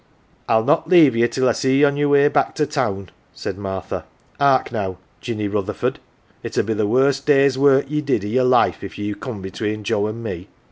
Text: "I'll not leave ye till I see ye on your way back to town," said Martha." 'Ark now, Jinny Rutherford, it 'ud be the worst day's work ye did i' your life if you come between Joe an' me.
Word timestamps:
"I'll 0.49 0.63
not 0.63 0.89
leave 0.89 1.15
ye 1.15 1.27
till 1.27 1.47
I 1.47 1.51
see 1.51 1.77
ye 1.77 1.83
on 1.83 1.95
your 1.95 2.09
way 2.09 2.27
back 2.27 2.55
to 2.55 2.65
town," 2.65 3.11
said 3.35 3.59
Martha." 3.59 4.03
'Ark 4.39 4.71
now, 4.71 4.97
Jinny 5.19 5.47
Rutherford, 5.47 5.99
it 6.41 6.57
'ud 6.57 6.65
be 6.65 6.73
the 6.73 6.87
worst 6.87 7.27
day's 7.27 7.55
work 7.55 7.85
ye 7.87 8.01
did 8.01 8.25
i' 8.25 8.27
your 8.27 8.45
life 8.45 8.83
if 8.83 8.97
you 8.97 9.13
come 9.15 9.43
between 9.43 9.83
Joe 9.83 10.07
an' 10.07 10.23
me. 10.23 10.47